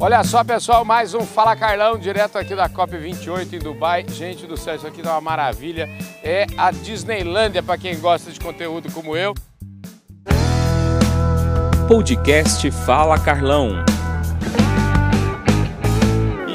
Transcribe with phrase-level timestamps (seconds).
[0.00, 4.06] Olha só, pessoal, mais um Fala Carlão, direto aqui da COP28 em Dubai.
[4.08, 5.88] Gente do céu, isso aqui é uma maravilha.
[6.22, 9.34] É a Disneylândia para quem gosta de conteúdo como eu.
[11.88, 13.97] Podcast Fala Carlão.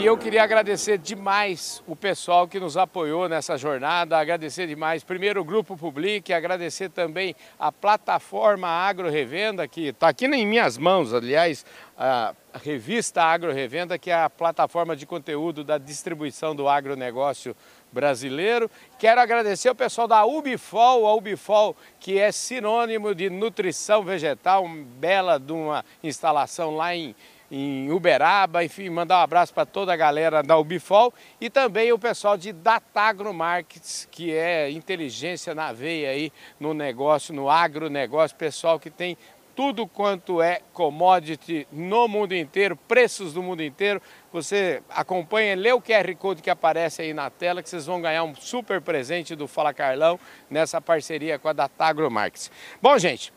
[0.04, 5.40] E eu queria agradecer demais o pessoal que nos apoiou nessa jornada, agradecer demais primeiro
[5.40, 11.14] o Grupo Public, agradecer também a plataforma Agro Revenda, que está aqui em minhas mãos,
[11.14, 11.66] aliás,
[11.98, 17.56] a revista Agro Revenda, que é a plataforma de conteúdo da distribuição do agronegócio
[17.89, 18.70] brasileiro.
[19.00, 25.39] Quero agradecer o pessoal da Ubifol, a Ubifol que é sinônimo de nutrição vegetal, bela
[25.39, 27.16] de uma instalação lá em
[27.56, 32.00] em Uberaba, enfim, mandar um abraço para toda a galera da Ubifol e também o
[32.00, 38.80] pessoal de Datagro Markets, que é inteligência na veia aí no negócio, no agronegócio, pessoal
[38.80, 39.16] que tem
[39.56, 44.02] tudo quanto é commodity no mundo inteiro, preços do mundo inteiro.
[44.31, 48.23] Você acompanha, lê o QR Code que aparece aí na tela, que vocês vão ganhar
[48.23, 52.49] um super presente do Fala Carlão nessa parceria com a Datagro Markets.
[52.81, 53.31] Bom, gente,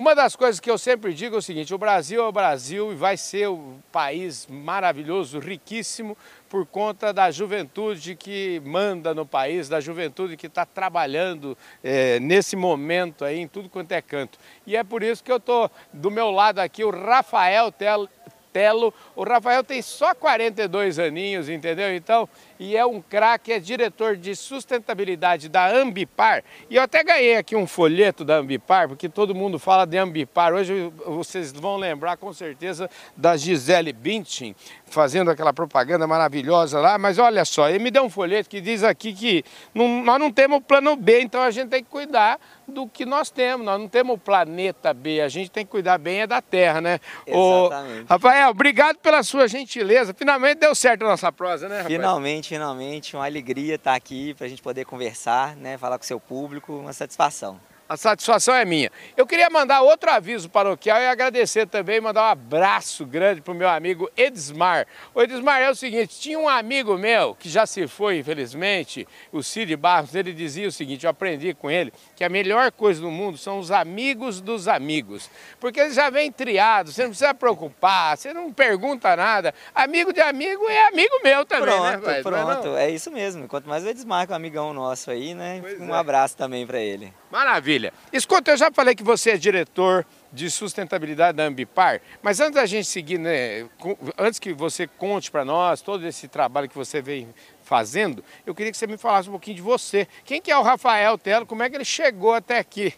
[0.00, 2.90] uma das coisas que eu sempre digo é o seguinte: o Brasil é o Brasil
[2.90, 6.16] e vai ser um país maravilhoso, riquíssimo,
[6.48, 12.56] por conta da juventude que manda no país, da juventude que está trabalhando é, nesse
[12.56, 14.38] momento aí em tudo quanto é canto.
[14.66, 18.94] E é por isso que eu estou do meu lado aqui, o Rafael Telo.
[19.14, 21.94] O Rafael tem só 42 aninhos, entendeu?
[21.94, 22.26] Então,
[22.60, 26.44] e é um craque, é diretor de sustentabilidade da Ambipar.
[26.68, 30.52] E eu até ganhei aqui um folheto da Ambipar, porque todo mundo fala de Ambipar.
[30.52, 34.54] Hoje vocês vão lembrar com certeza da Gisele Bündchen
[34.90, 38.82] fazendo aquela propaganda maravilhosa lá, mas olha só, ele me deu um folheto que diz
[38.82, 42.86] aqui que não, nós não temos plano B, então a gente tem que cuidar do
[42.86, 46.22] que nós temos, nós não temos o planeta B, a gente tem que cuidar bem
[46.22, 47.00] é da Terra, né?
[47.26, 48.02] Exatamente.
[48.02, 52.00] Ô, Rafael, obrigado pela sua gentileza, finalmente deu certo a nossa prosa, né, Rafael?
[52.00, 56.06] Finalmente, finalmente, uma alegria estar aqui para a gente poder conversar, né, falar com o
[56.06, 57.60] seu público, uma satisfação.
[57.90, 58.88] A satisfação é minha.
[59.16, 63.56] Eu queria mandar outro aviso paroquial e agradecer também, mandar um abraço grande para o
[63.56, 64.86] meu amigo Edismar.
[65.12, 69.42] O Edismar é o seguinte, tinha um amigo meu que já se foi, infelizmente, o
[69.42, 73.10] Cid Barros, ele dizia o seguinte, eu aprendi com ele, que a melhor coisa do
[73.10, 75.28] mundo são os amigos dos amigos.
[75.58, 79.52] Porque eles já vêm triados, você não precisa preocupar, você não pergunta nada.
[79.74, 82.22] Amigo de amigo é amigo meu também, pronto, né?
[82.22, 83.48] Pronto, é, é, isso mesmo.
[83.48, 85.58] Quanto mais o Edismar, que é um amigão nosso aí, né?
[85.60, 85.98] Pois um é.
[85.98, 87.12] abraço também para ele.
[87.32, 87.79] Maravilha.
[88.12, 92.66] Escuta, eu já falei que você é diretor de sustentabilidade da Ambipar, mas antes da
[92.66, 93.68] gente seguir, né,
[94.16, 98.70] antes que você conte para nós todo esse trabalho que você vem fazendo, eu queria
[98.70, 100.06] que você me falasse um pouquinho de você.
[100.24, 101.46] Quem que é o Rafael Telo?
[101.46, 102.94] Como é que ele chegou até aqui?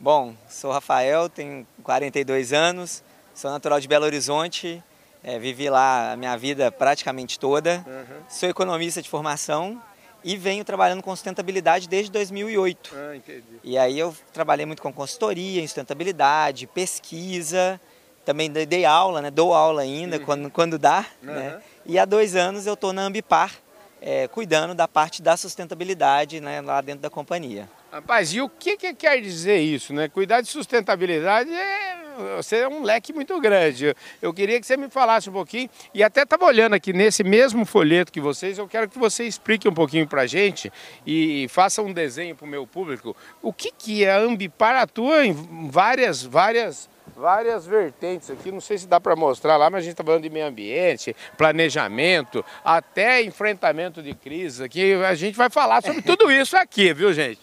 [0.00, 3.02] Bom, sou Rafael, tenho 42 anos,
[3.34, 4.82] sou natural de Belo Horizonte,
[5.24, 8.22] é, vivi lá a minha vida praticamente toda, uhum.
[8.28, 9.82] sou economista de formação,
[10.28, 12.94] e venho trabalhando com sustentabilidade desde 2008.
[12.94, 13.42] Ah, entendi.
[13.64, 17.80] E aí eu trabalhei muito com consultoria em sustentabilidade, pesquisa,
[18.26, 19.30] também dei aula, né?
[19.30, 20.24] dou aula ainda uhum.
[20.26, 21.06] quando, quando dá.
[21.22, 21.32] Uhum.
[21.32, 21.62] Né?
[21.86, 23.54] E há dois anos eu estou na Ambipar,
[24.02, 27.66] é, cuidando da parte da sustentabilidade né, lá dentro da companhia.
[27.90, 29.94] Rapaz, e o que, que quer dizer isso?
[29.94, 30.10] Né?
[30.10, 31.96] Cuidar de sustentabilidade é
[32.36, 33.94] você é um leque muito grande.
[34.20, 37.64] Eu queria que você me falasse um pouquinho, e até estava olhando aqui nesse mesmo
[37.64, 40.72] folheto que vocês, eu quero que você explique um pouquinho para a gente
[41.06, 43.16] e faça um desenho para o meu público.
[43.42, 45.32] O que, que é a Ambipar atua em
[45.70, 49.92] várias, várias várias vertentes aqui, não sei se dá para mostrar lá, mas a gente
[49.92, 54.94] está falando de meio ambiente, planejamento, até enfrentamento de crise aqui.
[54.94, 57.40] A gente vai falar sobre tudo isso aqui, viu gente?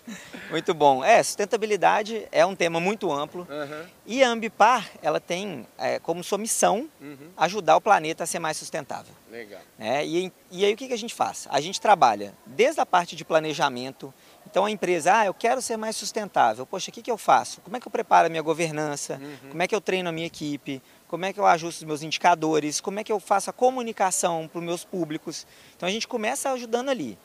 [0.49, 1.03] Muito bom.
[1.03, 3.85] É, sustentabilidade é um tema muito amplo uhum.
[4.05, 7.29] e a Ambipar, ela tem é, como sua missão uhum.
[7.37, 9.13] ajudar o planeta a ser mais sustentável.
[9.29, 9.61] Legal.
[9.77, 11.47] É, e, e aí o que, que a gente faz?
[11.51, 14.13] A gente trabalha desde a parte de planejamento,
[14.55, 16.65] então a empresa, ah, eu quero ser mais sustentável.
[16.65, 17.59] Poxa, o que, que eu faço?
[17.59, 19.19] Como é que eu preparo a minha governança?
[19.21, 19.49] Uhum.
[19.49, 20.81] Como é que eu treino a minha equipe?
[21.09, 22.79] Como é que eu ajusto os meus indicadores?
[22.79, 25.45] Como é que eu faço a comunicação para os meus públicos?
[25.75, 27.17] Então a gente começa ajudando ali.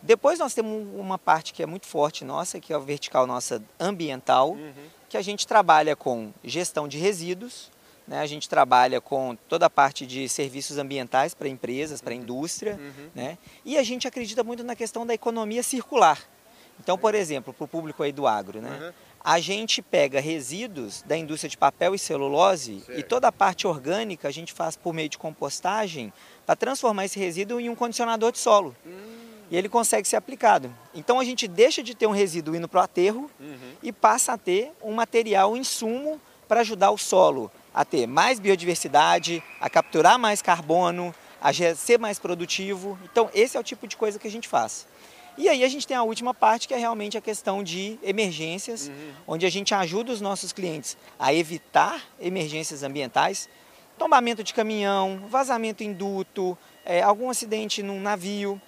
[0.00, 3.62] Depois nós temos uma parte que é muito forte nossa, que é a vertical nossa
[3.78, 4.72] ambiental, uhum.
[5.06, 7.70] que a gente trabalha com gestão de resíduos,
[8.08, 8.20] né?
[8.20, 12.22] a gente trabalha com toda a parte de serviços ambientais para empresas, para a uhum.
[12.22, 13.10] indústria, uhum.
[13.14, 13.36] né?
[13.66, 16.18] e a gente acredita muito na questão da economia circular.
[16.82, 18.70] Então, por exemplo, para o público aí do agro, né?
[18.70, 18.92] Uhum.
[19.22, 22.98] A gente pega resíduos da indústria de papel e celulose certo.
[22.98, 26.10] e toda a parte orgânica a gente faz por meio de compostagem
[26.46, 28.74] para transformar esse resíduo em um condicionador de solo.
[28.86, 29.18] Hum.
[29.50, 30.74] E ele consegue ser aplicado.
[30.94, 33.72] Então a gente deixa de ter um resíduo indo para o aterro uhum.
[33.82, 36.18] e passa a ter um material, um insumo
[36.48, 42.18] para ajudar o solo a ter mais biodiversidade, a capturar mais carbono, a ser mais
[42.18, 42.98] produtivo.
[43.04, 44.86] Então, esse é o tipo de coisa que a gente faz.
[45.38, 48.88] E aí a gente tem a última parte que é realmente a questão de emergências,
[48.88, 49.12] uhum.
[49.26, 53.48] onde a gente ajuda os nossos clientes a evitar emergências ambientais,
[53.98, 58.60] tombamento de caminhão, vazamento em duto, é, algum acidente num navio.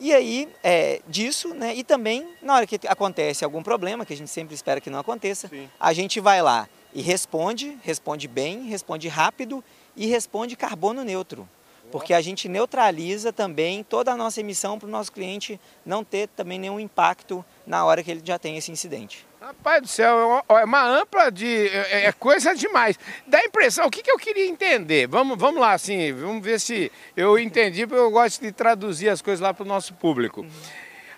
[0.00, 4.16] E aí, é, disso, né, e também, na hora que acontece algum problema, que a
[4.16, 5.68] gente sempre espera que não aconteça, Sim.
[5.78, 9.62] a gente vai lá e responde, responde bem, responde rápido
[9.96, 11.48] e responde carbono neutro
[11.90, 16.28] porque a gente neutraliza também toda a nossa emissão para o nosso cliente não ter
[16.28, 19.26] também nenhum impacto na hora que ele já tem esse incidente.
[19.40, 21.68] Rapaz do céu, é uma é ampla de.
[21.68, 22.98] É, é coisa demais.
[23.26, 25.06] Dá impressão, o que, que eu queria entender?
[25.06, 29.22] Vamos, vamos lá, assim, vamos ver se eu entendi, porque eu gosto de traduzir as
[29.22, 30.44] coisas lá para o nosso público.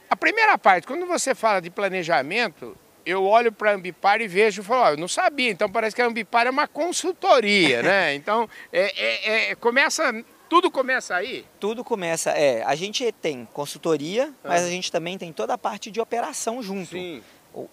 [0.08, 2.76] A primeira parte, quando você fala de planejamento,
[3.06, 6.02] eu olho para a Ambipar e vejo, falo, ó, eu não sabia, então parece que
[6.02, 8.14] a Ambipar é uma consultoria, né?
[8.20, 10.12] Então, é, é, é, começa
[10.50, 11.46] tudo começa aí?
[11.60, 12.64] Tudo começa, é.
[12.64, 14.48] A gente tem consultoria, ah.
[14.48, 16.90] mas a gente também tem toda a parte de operação junto.
[16.90, 17.22] Sim.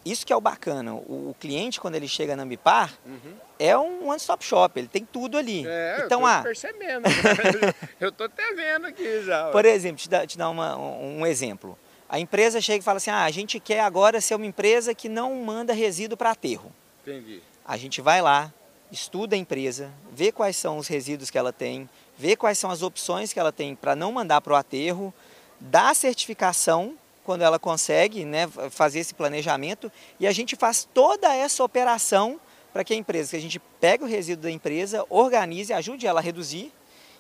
[0.06, 0.94] Isso que é o bacana.
[0.94, 3.34] O, cliente, quando ele chega na Ambipar, uhum.
[3.58, 5.66] é um one-stop shop, ele tem tudo ali.
[5.68, 7.02] É, então, eu tô ah, percebendo.
[7.02, 7.74] Né?
[8.00, 9.50] eu tô até vendo aqui já.
[9.50, 11.78] Por exemplo, te dar, te dar uma, um exemplo.
[12.08, 15.10] A empresa chega e fala assim, ah, a gente quer agora ser uma empresa que
[15.10, 16.72] não manda resíduo para aterro.
[17.02, 17.42] Entendi.
[17.66, 18.52] A gente vai lá,
[18.92, 22.82] estuda a empresa, vê quais são os resíduos que ela tem, ver quais são as
[22.82, 25.14] opções que ela tem para não mandar para o aterro,
[25.60, 31.64] dar certificação quando ela consegue né, fazer esse planejamento e a gente faz toda essa
[31.64, 32.40] operação
[32.72, 36.20] para que a empresa, que a gente pega o resíduo da empresa, organize, ajude ela
[36.20, 36.72] a reduzir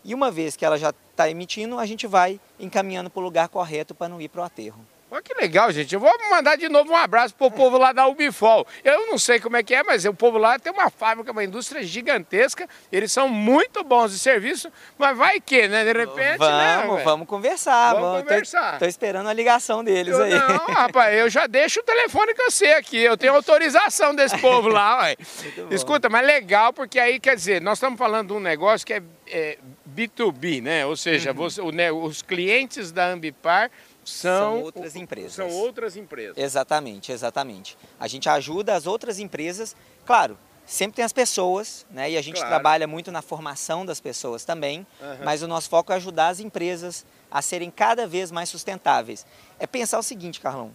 [0.03, 3.49] e uma vez que ela já está emitindo, a gente vai encaminhando para o lugar
[3.49, 4.79] correto para não ir para o aterro.
[5.09, 5.93] Olha que legal, gente.
[5.93, 8.67] Eu vou mandar de novo um abraço pro povo lá da Ubifol.
[8.83, 11.43] Eu não sei como é que é, mas o povo lá tem uma fábrica, uma
[11.45, 12.67] indústria gigantesca.
[12.91, 15.85] Eles são muito bons de serviço, mas vai que, né?
[15.85, 17.03] De repente, né, vamos, né?
[17.05, 17.93] Vamos conversar.
[17.93, 18.73] Vamos, vamos conversar.
[18.73, 20.31] Tô, tô, esperando a ligação deles eu aí.
[20.31, 22.97] Não, rapaz, eu já deixo o telefone que eu sei aqui.
[22.97, 25.15] Eu tenho autorização desse povo lá, ué.
[25.71, 29.01] Escuta, mas legal, porque aí, quer dizer, nós estamos falando de um negócio que é,
[29.27, 29.57] é
[29.95, 30.85] B2B, né?
[30.85, 31.37] Ou seja, uhum.
[31.37, 33.71] você, o, né, os clientes da Ambipar
[34.07, 35.33] são, são outras empresas.
[35.33, 36.37] São outras empresas.
[36.37, 37.77] Exatamente, exatamente.
[37.99, 39.75] A gente ajuda as outras empresas,
[40.05, 42.11] claro, sempre tem as pessoas, né?
[42.11, 42.49] E a gente claro.
[42.49, 45.17] trabalha muito na formação das pessoas também, uhum.
[45.25, 49.25] mas o nosso foco é ajudar as empresas a serem cada vez mais sustentáveis.
[49.59, 50.71] É pensar o seguinte, Carlão,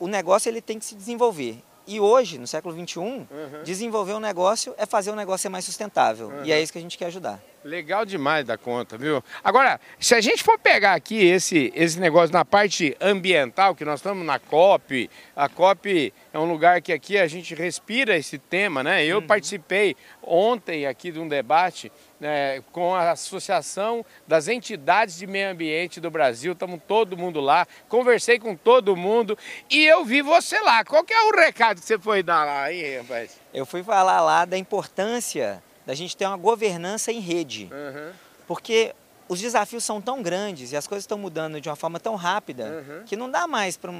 [0.00, 1.62] o negócio ele tem que se desenvolver.
[1.86, 3.26] E hoje, no século XXI, uhum.
[3.64, 6.28] desenvolver um negócio é fazer o um negócio ser mais sustentável.
[6.28, 6.44] Uhum.
[6.44, 7.40] E é isso que a gente quer ajudar.
[7.62, 9.22] Legal demais da conta, viu?
[9.42, 14.00] Agora, se a gente for pegar aqui esse, esse negócio na parte ambiental, que nós
[14.00, 18.82] estamos na COP, a COP é um lugar que aqui a gente respira esse tema,
[18.82, 19.04] né?
[19.04, 19.26] Eu uhum.
[19.26, 26.00] participei ontem aqui de um debate né, com a Associação das Entidades de Meio Ambiente
[26.00, 29.36] do Brasil, estamos todo mundo lá, conversei com todo mundo
[29.70, 30.84] e eu vi você lá.
[30.84, 33.38] Qual que é o recado que você foi dar lá, hein, rapaz?
[33.52, 37.70] Eu fui falar lá da importância da gente ter uma governança em rede.
[37.72, 38.12] Uhum.
[38.46, 38.94] Porque
[39.28, 42.84] os desafios são tão grandes e as coisas estão mudando de uma forma tão rápida
[42.86, 43.04] uhum.
[43.04, 43.92] que não dá mais para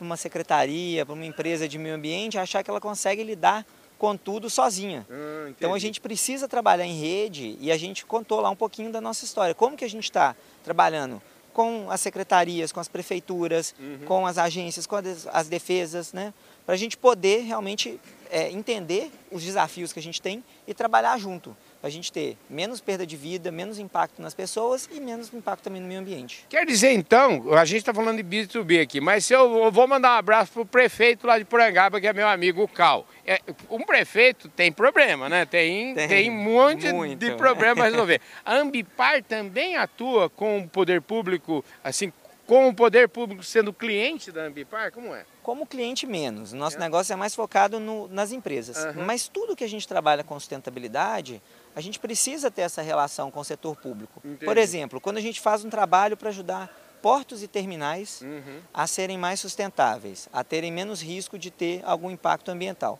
[0.00, 3.64] uma secretaria, para uma empresa de meio ambiente achar que ela consegue lidar
[4.02, 5.06] com tudo sozinha.
[5.08, 8.90] Uhum, então a gente precisa trabalhar em rede e a gente contou lá um pouquinho
[8.90, 9.54] da nossa história.
[9.54, 10.34] Como que a gente está
[10.64, 11.22] trabalhando
[11.52, 14.04] com as secretarias, com as prefeituras, uhum.
[14.04, 14.96] com as agências, com
[15.32, 16.34] as defesas, né?
[16.66, 21.16] Para a gente poder realmente é, entender os desafios que a gente tem e trabalhar
[21.16, 25.64] junto a gente ter menos perda de vida, menos impacto nas pessoas e menos impacto
[25.64, 26.44] também no meio ambiente.
[26.48, 30.18] Quer dizer, então, a gente está falando de B2B aqui, mas eu, vou mandar um
[30.18, 33.06] abraço para o prefeito lá de Porangaba, que é meu amigo, o Cal.
[33.26, 35.44] É, um prefeito tem problema, né?
[35.44, 37.18] Tem, tem, tem um monte muito.
[37.18, 38.20] de problema para resolver.
[38.44, 42.12] A Ambipar também atua com o poder público, assim,
[42.46, 44.92] com o poder público sendo cliente da Ambipar?
[44.92, 45.24] Como é?
[45.42, 46.52] Como cliente menos.
[46.52, 46.80] Nosso é.
[46.80, 48.76] negócio é mais focado no, nas empresas.
[48.84, 49.04] Uhum.
[49.04, 51.42] Mas tudo que a gente trabalha com sustentabilidade,
[51.74, 54.20] a gente precisa ter essa relação com o setor público.
[54.24, 54.44] Entendi.
[54.44, 56.70] Por exemplo, quando a gente faz um trabalho para ajudar
[57.00, 58.60] portos e terminais uhum.
[58.72, 62.98] a serem mais sustentáveis, a terem menos risco de ter algum impacto ambiental.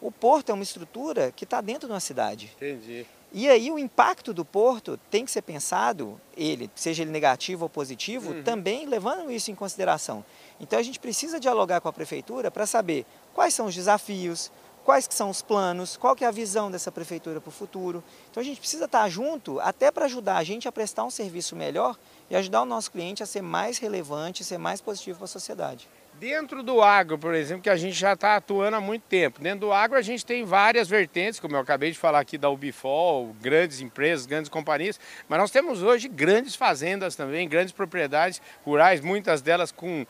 [0.00, 2.52] O porto é uma estrutura que está dentro de uma cidade.
[2.56, 3.06] Entendi.
[3.36, 7.68] E aí o impacto do porto tem que ser pensado, ele, seja ele negativo ou
[7.68, 8.44] positivo, uhum.
[8.44, 10.24] também levando isso em consideração.
[10.60, 14.52] Então a gente precisa dialogar com a prefeitura para saber quais são os desafios,
[14.84, 18.04] quais que são os planos, qual que é a visão dessa prefeitura para o futuro.
[18.30, 21.56] Então a gente precisa estar junto até para ajudar a gente a prestar um serviço
[21.56, 21.98] melhor
[22.30, 25.88] e ajudar o nosso cliente a ser mais relevante, ser mais positivo para a sociedade.
[26.24, 29.42] Dentro do agro, por exemplo, que a gente já está atuando há muito tempo.
[29.42, 32.48] Dentro do agro a gente tem várias vertentes, como eu acabei de falar aqui da
[32.48, 39.02] Ubifol, grandes empresas, grandes companhias, mas nós temos hoje grandes fazendas também, grandes propriedades rurais,
[39.02, 40.06] muitas delas com,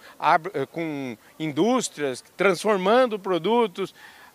[0.71, 3.93] com indústrias, transformando produtos,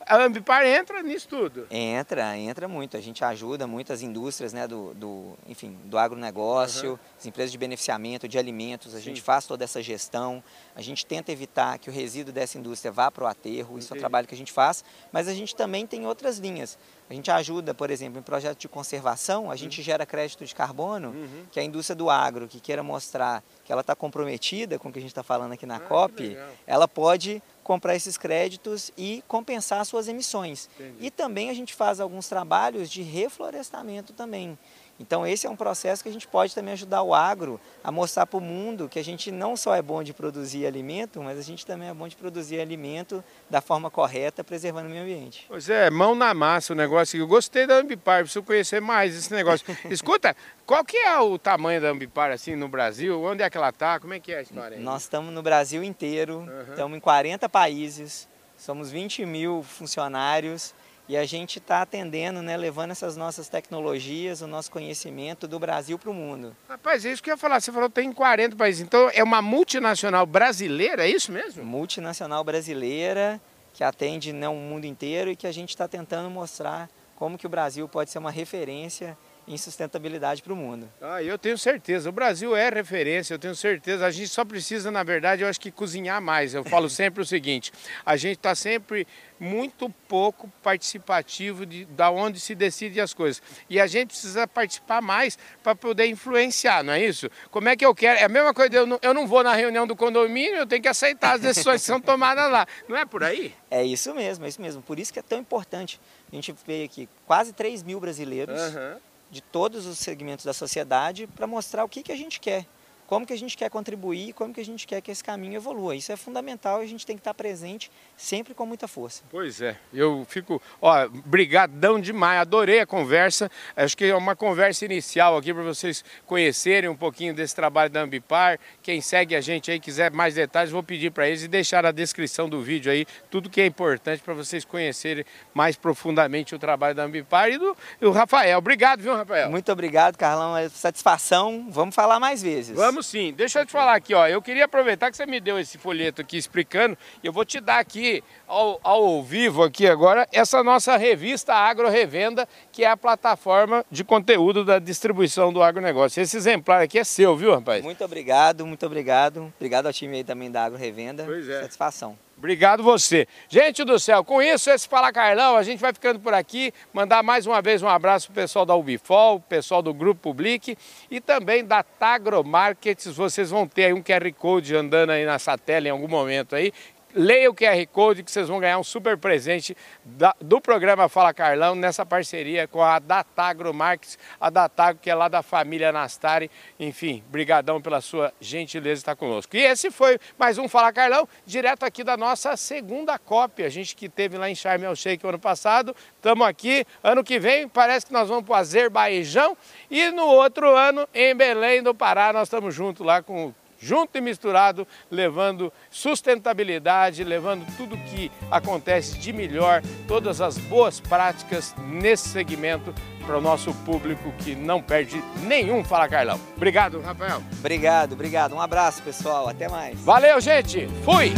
[0.10, 1.68] a Ambipar entra nisso tudo?
[1.70, 2.98] Entra, entra muito.
[2.98, 7.00] A gente ajuda muitas indústrias né, do, do, enfim, do agronegócio, uhum.
[7.18, 8.96] as empresas de beneficiamento de alimentos.
[8.96, 9.04] A Sim.
[9.04, 10.44] gente faz toda essa gestão,
[10.76, 13.80] a gente tenta evitar que o resíduo dessa indústria vá para o aterro, Entendi.
[13.86, 16.76] isso é o trabalho que a gente faz, mas a gente também tem outras linhas.
[17.08, 19.84] A gente ajuda, por exemplo, em projetos de conservação, a gente uhum.
[19.84, 21.46] gera crédito de carbono, uhum.
[21.52, 24.98] que a indústria do agro, que queira mostrar que ela está comprometida com o que
[24.98, 26.36] a gente está falando aqui na ah, COP,
[26.66, 30.68] ela pode comprar esses créditos e compensar suas emissões.
[30.80, 31.06] Entendi.
[31.06, 34.58] E também a gente faz alguns trabalhos de reflorestamento também.
[35.00, 38.26] Então esse é um processo que a gente pode também ajudar o agro a mostrar
[38.26, 41.42] para o mundo que a gente não só é bom de produzir alimento, mas a
[41.42, 45.46] gente também é bom de produzir alimento da forma correta, preservando o meio ambiente.
[45.48, 47.20] Pois é, mão na massa o negócio.
[47.20, 49.66] Eu gostei da Ambipar, preciso conhecer mais esse negócio.
[49.90, 53.22] Escuta, qual que é o tamanho da Ambipar assim no Brasil?
[53.22, 54.00] Onde é que ela está?
[54.00, 54.78] Como é que é a história?
[54.78, 54.84] Aí?
[54.84, 56.72] Nós estamos no Brasil inteiro, uhum.
[56.72, 58.28] estamos em 40 países,
[58.58, 60.74] somos 20 mil funcionários
[61.10, 65.98] e a gente está atendendo, né, levando essas nossas tecnologias, o nosso conhecimento do Brasil
[65.98, 66.56] para o mundo.
[66.70, 67.60] Rapaz, é isso que eu ia falar.
[67.60, 68.82] Você falou que tem 40 países.
[68.82, 71.66] Então é uma multinacional brasileira, é isso mesmo?
[71.66, 73.42] Multinacional brasileira
[73.74, 77.48] que atende né, o mundo inteiro e que a gente está tentando mostrar como que
[77.48, 79.18] o Brasil pode ser uma referência
[79.50, 80.88] em sustentabilidade para o mundo.
[81.02, 82.08] Ah, eu tenho certeza.
[82.08, 84.06] O Brasil é referência, eu tenho certeza.
[84.06, 86.54] A gente só precisa, na verdade, eu acho que cozinhar mais.
[86.54, 87.74] Eu falo sempre o seguinte:
[88.06, 89.08] a gente está sempre
[89.40, 93.42] muito pouco participativo de da onde se decide as coisas.
[93.68, 97.28] E a gente precisa participar mais para poder influenciar, não é isso?
[97.50, 98.20] Como é que eu quero?
[98.20, 100.82] É a mesma coisa, eu não, eu não vou na reunião do condomínio, eu tenho
[100.82, 102.68] que aceitar as decisões que são tomadas lá.
[102.88, 103.56] Não é por aí?
[103.72, 104.84] É isso mesmo, é isso mesmo.
[104.84, 106.00] Por isso que é tão importante.
[106.32, 108.60] A gente vê aqui quase 3 mil brasileiros.
[108.62, 112.66] Uhum de todos os segmentos da sociedade para mostrar o que, que a gente quer
[113.10, 115.96] como que a gente quer contribuir, como que a gente quer que esse caminho evolua.
[115.96, 119.24] Isso é fundamental e a gente tem que estar presente sempre com muita força.
[119.32, 123.50] Pois é, eu fico, ó, brigadão demais, adorei a conversa.
[123.76, 128.02] Acho que é uma conversa inicial aqui para vocês conhecerem um pouquinho desse trabalho da
[128.02, 128.60] Ambipar.
[128.84, 131.92] Quem segue a gente aí quiser mais detalhes, vou pedir para eles e deixar na
[131.92, 136.94] descrição do vídeo aí tudo que é importante para vocês conhecerem mais profundamente o trabalho
[136.94, 138.60] da Ambipar e do, do Rafael.
[138.60, 139.50] Obrigado, viu, Rafael?
[139.50, 140.56] Muito obrigado, Carlão.
[140.56, 141.66] É satisfação.
[141.72, 142.76] Vamos falar mais vezes.
[142.76, 143.34] Vamos sim.
[143.34, 144.28] Deixa eu te falar aqui, ó.
[144.28, 146.98] Eu queria aproveitar que você me deu esse folheto aqui explicando.
[147.24, 151.90] E eu vou te dar aqui, ao, ao vivo aqui agora, essa nossa revista Agro
[151.90, 156.22] Revenda, que é a plataforma de conteúdo da distribuição do agronegócio.
[156.22, 157.84] Esse exemplar aqui é seu, viu, rapaz?
[157.84, 159.54] Muito obrigado, muito obrigado.
[159.56, 161.24] Obrigado ao time aí também da Agro Revenda.
[161.26, 161.62] Pois é.
[161.62, 162.18] Satisfação.
[162.40, 163.28] Obrigado você.
[163.50, 166.74] Gente do céu, com isso, esse Fala Carlão, a gente vai ficando por aqui.
[166.94, 170.78] Mandar mais uma vez um abraço para o pessoal da Ubifol, pessoal do Grupo Public
[171.12, 173.08] e também da Tagro Markets.
[173.08, 176.72] Vocês vão ter aí um QR Code andando aí nessa tela em algum momento aí,
[177.14, 181.34] leia o QR Code que vocês vão ganhar um super presente da, do programa Fala
[181.34, 186.50] Carlão nessa parceria com a Datagro Marques, a Datagro que é lá da família Nastari.
[186.80, 189.56] Enfim, brigadão pela sua gentileza estar conosco.
[189.56, 193.66] E esse foi mais um Fala Carlão, direto aqui da nossa segunda cópia.
[193.66, 196.86] A gente que teve lá em Charme El Sheikh ano passado, estamos aqui.
[197.04, 199.58] Ano que vem parece que nós vamos para o Azerbaijão
[199.90, 204.22] e no outro ano em Belém do Pará nós estamos juntos lá com junto e
[204.22, 212.94] misturado, levando sustentabilidade, levando tudo que acontece de melhor, todas as boas práticas nesse segmento
[213.26, 216.40] para o nosso público que não perde nenhum Fala Carlão.
[216.58, 217.44] Obrigado, Rafael.
[217.60, 218.56] Obrigado, obrigado.
[218.56, 219.48] Um abraço, pessoal.
[219.48, 220.00] Até mais.
[220.00, 220.88] Valeu, gente.
[221.04, 221.32] Fui!